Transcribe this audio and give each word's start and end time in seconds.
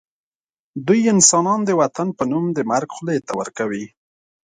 دوی 0.87 1.01
انسانان 1.13 1.59
د 1.65 1.69
وطن 1.81 2.07
په 2.17 2.23
نوم 2.31 2.45
د 2.53 2.59
مرګ 2.71 2.89
خولې 2.95 3.17
ته 3.27 3.31
ورکوي 3.39 3.85